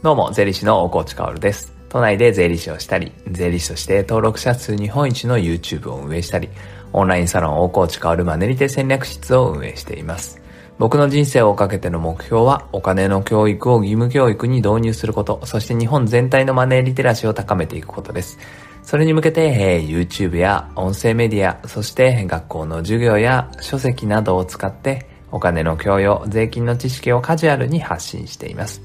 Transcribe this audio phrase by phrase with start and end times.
[0.00, 1.72] どうも、税理士の大河内薫です。
[1.88, 6.48] 都内で税理士をしたり、税理士として登録者数日本一の YouTube を運営したり、
[6.92, 10.40] オンラインサロン大河内薫マネリテ戦略室を運営しています。
[10.78, 18.38] 僕の人生をかけての目標は、お金の教育を義務教育に導入すること、そして日本全体のマネーリテラシーを高めていくことです。
[18.84, 28.80] それに向けて、えー、YouTube や音声メディア、そして学校の授業や書籍などを使って、お金の教養、税金の知識をカジュアルに発信しています。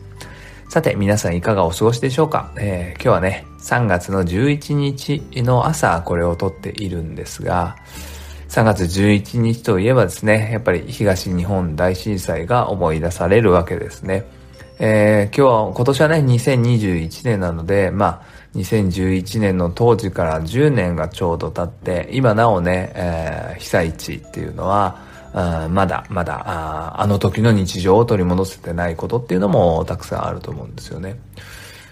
[0.73, 7.76] さて、皆さんいかがお過ごしでしょうか、えー、今日はね、3月の11日の朝これを撮っているんですが、
[8.50, 14.26] 3月11日といえばですね、やっぱり東日本大震災が思い出されるわけですね。
[14.80, 18.22] えー、今日は、今年はね、2021年なので、まあ、
[18.55, 31.20] 2011年の当時から10年がちょうど経って、今なおね、えー、被災地っていうのは、あまだまだああの時の日常を取り戻せてないことっていうのもたくさんあると思うんですよね。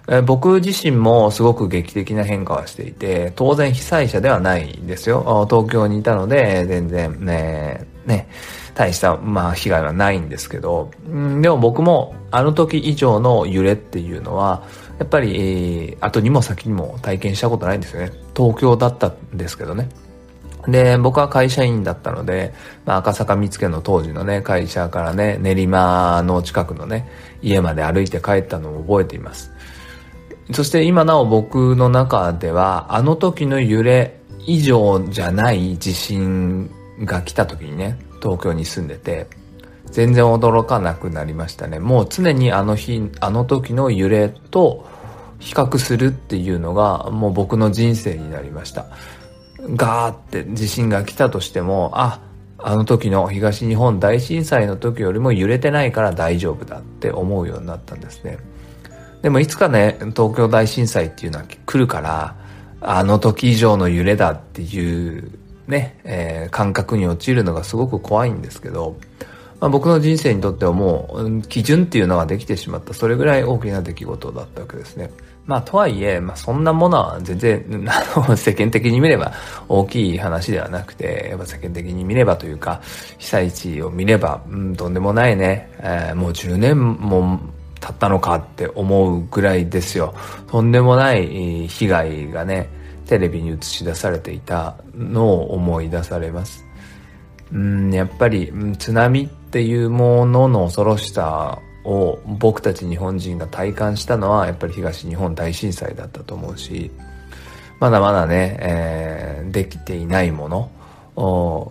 [0.08, 5.48] え僕自身もすごく劇的な変化はしていて、当然被災者ではないんですよ。
[5.50, 8.28] 東京にいたので、全然ね、ね、
[8.74, 14.64] 大した、まあ、被害はないんですけど、んでも僕もあの時以上の揺れっていうのは、
[15.00, 18.12] やっぱり、後にも先にも体験したことないんですよね。
[18.36, 19.88] 東京だったんですけどね。
[20.68, 22.54] で、僕は会社員だったので、
[22.86, 27.10] まあ、赤坂見附の当時のね、会社からね、練馬の近くのね、
[27.42, 29.52] 家まで歩いて帰ったのを覚えています。
[30.54, 36.70] そして今なお僕の中では、あの時の揺れ以上じゃない地震
[37.04, 39.28] が来た時にね、東京に住んでて、
[39.92, 41.80] 全然驚かなくなりましたね。
[41.80, 44.86] もう常にあの日、あの時の揺れと
[45.40, 48.86] 比較するっていうのがもう僕の人生になりました。
[49.76, 52.20] ガーって地震が来たとしても、あ、
[52.58, 58.38] あの時の東日本大震災の時よりも揺れてないから大丈夫だって思うようになったんですね。
[59.22, 62.36] でもいつかね、東京大震災っていうのは来るから、
[62.82, 65.32] あの時以上の揺れだっていう
[65.68, 68.98] ね、えー、感覚に陥るのがすごく怖いんですけど、
[69.62, 72.96] まあ、僕の人生にとってはもう基準っていうのができてしまった。
[72.96, 75.12] それぐらい大きな出来事だったわけですね。
[75.46, 79.32] まあ、とはいえ、まあ、そんなものは全然、 あの、世間的に見れば
[79.70, 82.82] 大きい話ではなくて、やっぱ世間的に見ればというか、
[83.20, 87.40] 被災地を見れば、うん、とんでもないね、えー、もう10年も
[87.80, 90.16] 経ったのかって思うぐらいですよ。
[90.48, 92.68] とんでもない被害がね、
[93.06, 96.66] テレビに映し出されていたのを思い出されます。
[97.54, 106.90] うん、やっぱり、津波ってっていうものの恐ろしさを僕たち日本人が体感したのはやっぱり東日本大震災だったと思うし、
[107.82, 110.72] まだまだね、えー、できていないもの、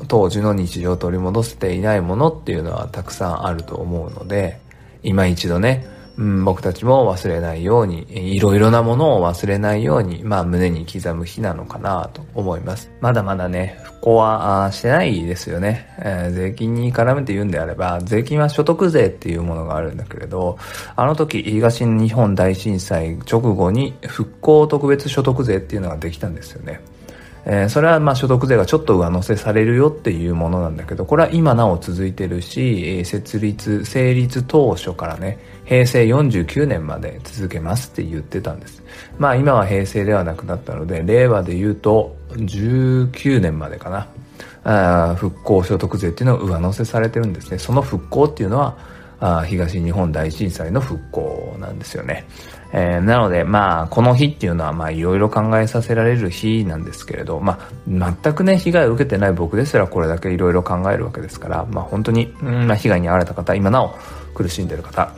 [0.09, 4.61] 当時の日常を取り戻せていないものっていうのはたくさんあると思うので、
[5.03, 5.87] 今一度ね、
[6.21, 12.91] うん、僕たちも忘れないように、いろいろなものを忘れないように、まあ胸に刻む日なのかなと思います。
[13.01, 20.59] まだまだね、復興はしてないですよね、えー、税金に絡めて言うんであれば、税金は所得税っていうものがあるんだけれど、
[20.95, 26.83] あの時、東日本大震災直後に復興特別所得税っていうのができたんですよね。
[27.45, 38.83] えー、それはまあ所得税がちょっと上乗せされるよっていうものなんだけど、これは今なお続いてるし、え設立、成立当初からね、平成49年まで続けますって言ってたんです。
[39.19, 44.09] まあ今は平成ではなくなったので、令和で言うと19年までかな。
[44.63, 47.59] あ復興所得税っていうのを上乗せされてるんですね。
[47.59, 48.77] その復興っていうのは、
[49.21, 51.30] あ東日本大震災の復興
[51.61, 52.27] なんですよね。
[52.73, 63.97] えー、なので、まあ、この日っていうのは、まあ、いろいろ考えさせられる日なんですけれど、まあ、全くね、被害を受けてない僕ですらこれだけいろいろ考えるわけですから、まあ、本当に、うん、ま、被害に遭われた方、今なお
[64.35, 65.13] 苦しんでる方、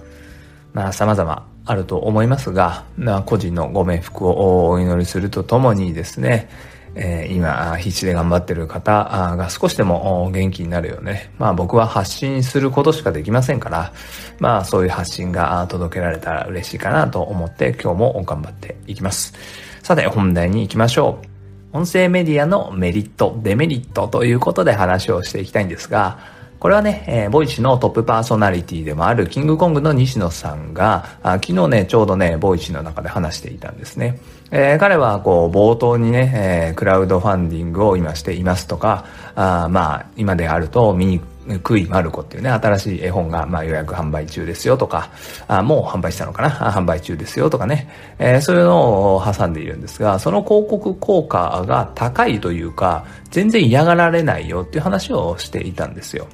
[0.72, 6.48] まあ、様々あると思いますが、まあ、個人のご冥福をお祈りするとともにですね、
[6.94, 11.32] えー、今、必死で頑張ってる方が少しでも元気になるよね。
[11.38, 13.92] まあ僕は発信することしかできませんから、
[14.38, 19.34] まあそういう発信が届けられたら嬉しいかなと思って今日も頑張っていきます。
[19.82, 21.32] さて本題に行きましょう。
[21.74, 26.18] 音声メディアのメリット、デメリットということで話をしていきたいんですが、
[26.62, 34.20] これはね、えー、ボイチのトップパーソナリティでもあるキングコングの西野さんが、あ昨日ね、ちょうどね、ボイチの中で話していたんですね。
[34.52, 41.20] えー、彼はこう、冒頭にね、えー、クラウドファンディングを今していますとか、あまあ、今であると、ミニ
[41.64, 45.10] クイマルコっていうね、新しい絵本が、まあ、予約販売中ですよとか、
[45.48, 47.88] あもう販売したのかな販売中ですよとかね、
[48.20, 56.28] えー、そういうのを挟んでいるんですが、その広告効果が高いというか、全然嫌がられないよっていう話をしていたんですよ。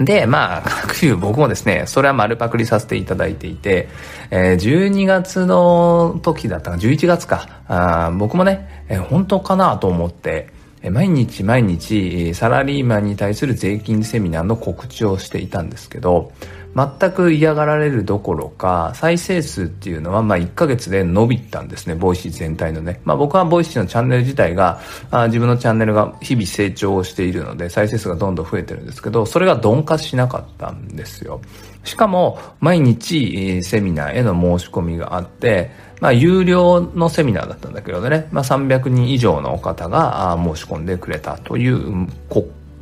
[0.00, 3.88] で、まあ、各種僕もですね、それは丸パクリさせていただいていて、
[4.30, 10.50] えー、12月の時だったか、11月か、あ僕もね、えー、本当かなと思って、
[10.90, 16.32] 毎日毎日サラリーマンに対する税金セミナーの告知をしていたんですけど、
[16.78, 23.00] 全く嫌がられるどころか、再生数っていうのは、まあ1ヶ月で伸びたんですね、 Voicy 全体のね。
[23.04, 24.80] まあ僕は Voicy のチャンネル自体が、
[25.10, 31.40] あ自分のチャンネルが日々成長しているので、再生数がどんどん増えてるんですけど、それが鈍化しなかったんですよ。
[31.82, 35.70] しかも、毎日セミナーへの申し込みがあって、
[36.00, 42.06] まあ、有料のセミナーだったんだけどね、まあ、300人以上の方が申し込んでくれたという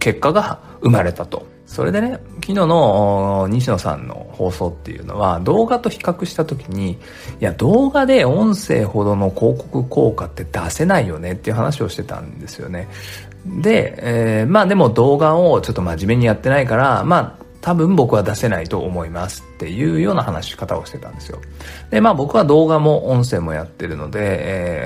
[0.07, 1.49] 結果が生まれたと。
[1.67, 6.97] それでね、昨日の西野さんの放送っていうのは動画と比較した時に、い
[7.41, 12.87] や動画で音声ほどの広告効果って出せないよねっていう話をしてたんですよね。
[13.45, 21.41] で、えー、まあでも動画をちょっと真面目にやってないから、まあ多分僕は出せないと思いますっていうような話し方をしてたんですよ。
[21.91, 24.21] で、まあ僕は動画も音声もやってるので、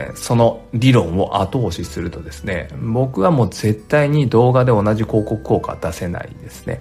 [0.07, 6.79] えー、その理論を後押しするとですね、僕はもう絶対に動画で同じ広告効果出せないですね。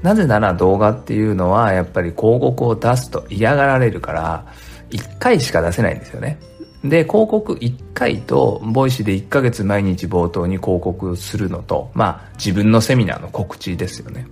[0.00, 4.46] なぜなら動画っていうのはやっぱり広告を出すと嫌がられるから、
[4.90, 6.38] 1回しか出せないんですよね。
[6.84, 14.28] で、広告1回と、 Voicy で1ヶ月毎日冒頭に広告するのと、まあ自分のセミナーの告知ですよね。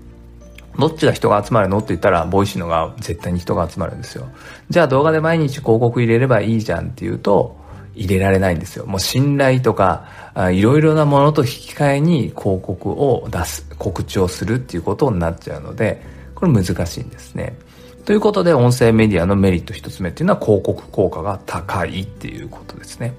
[0.79, 1.79] どっちが人が集まるの？
[1.79, 4.29] って言ったら、 Voicy のが絶対に人が集まるんですよ。
[4.71, 7.57] じゃあ動画で毎日広告入れればいいじゃんっていうと、
[7.95, 8.87] 入れられないんですよ。
[8.87, 10.09] もう信頼とか、
[10.53, 16.03] いろいろなものと引き換えに広告を出す、告知をするっていうことになっちゃうので、
[16.35, 17.57] これ難しいんですね。
[18.05, 23.15] ということで、音声メディアのメリット一つ目っていうのは広告効果が高いっていうことですね。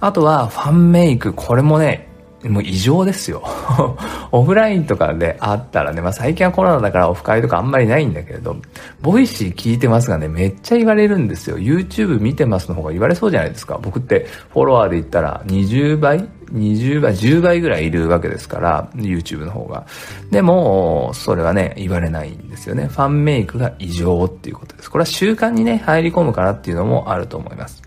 [0.00, 1.32] あとは、ファンメイク。
[1.32, 2.05] これもね、
[2.48, 3.42] もう異常ですよ。
[4.32, 8.56] オフラインとかであったらね、まあ最近はコロナだからオフ会とかあんまりないんだけれど、
[9.00, 11.58] Voicy 聞いてますがね、めっちゃ言われるんですよ。
[11.58, 13.78] YouTube 見てますの方が言われそうじゃないですか。
[13.82, 19.86] 僕ってフォロワーで言ったら20倍 ?20 倍 ?10 倍ぐらいいるわけですから、YouTube の方が。
[20.30, 22.86] でも、それはね、言われないんですよね。
[22.86, 24.90] ファンメイクが異常っていうことです。
[24.90, 27.82] これは習慣にね、入り込むからっていうのもあると思います。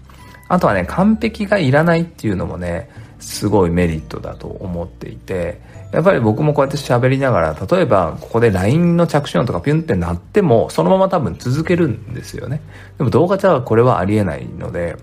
[0.49, 2.89] あとはね、完璧がいらないっていうのもね、
[3.19, 5.61] すごいメリットだと思っていて、
[5.91, 12.61] やっぱり僕もこうやって喋りながら、例えばここで LINE の着信音とかピュンって鳴っても、そのまま多分続けるんですよね。
[12.97, 14.97] でも動画じゃこれはありえないので、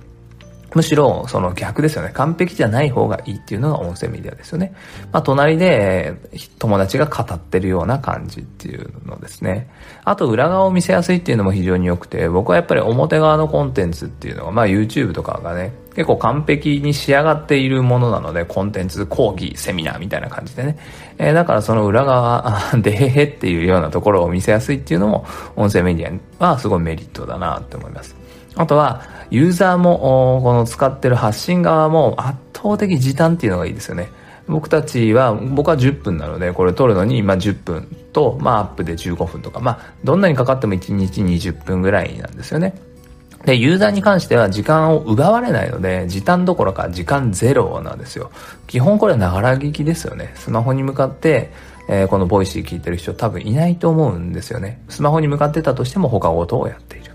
[0.74, 2.10] むしろ、その逆ですよね。
[2.12, 4.74] 完璧じゃない方がいいっていうのが音声メディアですよね。
[5.10, 6.14] まあ、隣で
[6.58, 9.70] 友達が語ってるような感じっていうのですね。
[10.04, 20.78] あと、裏側を見せやすいっていうのも非常に良くて、僕はやっぱり表側のコンテンツっていうのが、まあ、YouTube とかがね、結構完璧に仕上がっているものなので、コンテンツ、講義、セミナーみたいな感じでね。
[21.16, 25.24] えー、だからその裏側、でへへっていうようなところを見せやすいっていうのも、
[25.56, 28.14] 音声メディアはすごいメリットだなって思います。
[28.56, 34.10] あとは、ユーザーも、この使ってる発信側も圧倒的時短っていうのがいいですよね。
[34.48, 42.74] 僕たちは、僕は10分なので、これ撮るのに、まあ10分と、まあアップで15分とか、まあどんなにかかっても1日20分ぐらいなんですよね。
[43.44, 48.30] で、ユーザーに関しては時間を奪われないので、時短どころか時間ゼロなんですよ。
[48.66, 50.32] 基本これながら聞きですよね。
[50.34, 51.52] スマホに向かって、
[51.88, 54.82] えー、この Voicy 聞いてる人多分いないと思うんですよね。
[54.88, 57.12] スマホに向かってたとしても他事をやっている。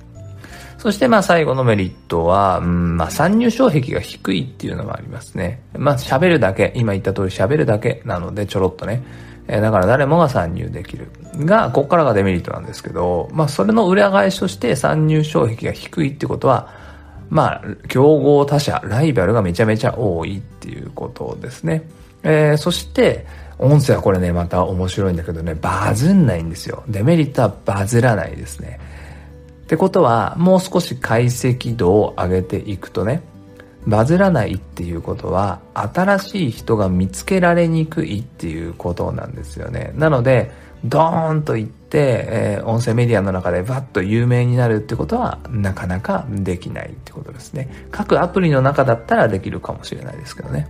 [0.78, 5.62] そしてまあ最後のメリットは、うん、まあ参入障壁が低いっていうのがありますね。
[5.78, 9.04] まあ喋るだけ、今言った通り喋るだけなのでちょろっとね。
[9.48, 11.10] えー、だから誰もが参入できる。
[11.38, 16.70] が、ここからがデメリットなんですけど、まあそれの裏返しとして参入障壁が低いってことは、
[17.32, 21.84] まあ、競合他社、ライバルがめちゃめちゃ多いっていうことですね。
[22.24, 23.26] えー、そして、
[23.58, 26.84] 音声はこれね、また面白いんだけどね、バズんないんですよ。
[26.90, 28.80] デメリットはバズらないですね。
[29.64, 33.22] ってことは、もう少し解析度を上げていくとね、
[33.88, 39.92] バズらないっていうことは、新しい人が見つけられにくいっていうことなんですよね。
[39.96, 40.52] なので、
[40.84, 47.70] ドーンと言って、えー、音声メディアの中でバッと有名になるってことは、なかなかできないってことですね。
[47.92, 50.68] 各アプリの中だったらできるかもしれないですけどね。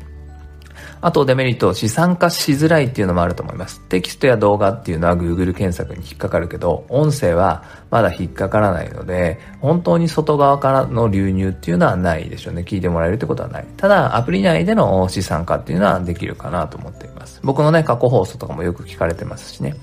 [1.04, 3.82] あとデメリット、資産化しづらいっていうのもあると思います。
[3.82, 12.62] テキストや動画っていうのは Google 検索に引っかかるけど、音声はまだ引っかからないので、本当に外側からの流入っていうのはないでしょうね。
[12.62, 13.66] 聞いてもらえるってことはない。
[13.78, 17.40] ただ、アプリ内での資産化っていうのはできるかなと思っています。
[17.44, 19.76] 僕のね、過去放送とかもよく聞かれてますしね。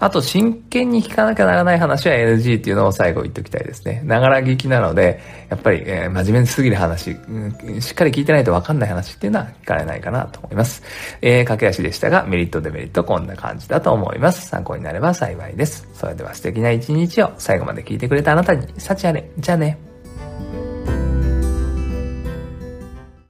[0.00, 4.00] あと、真剣に聞かなきゃならない話は NG っていうのを最後言っておきたいですね。
[4.06, 10.82] ながら聞きなので、やっぱり、えー、真面目すぎる話、うん、しっかり聞いてないとわかんない話っていうのは聞かれないかなと思います。
[11.20, 14.48] えー、駆け足でしたが、メリット、デメリット、こんな感じだと思います。
[14.48, 15.86] 参考になれば幸いです。
[15.92, 19.30] それでは素敵な一日を最後まで聞いてくれたあなたに、幸あれ。
[19.38, 19.89] じゃあね。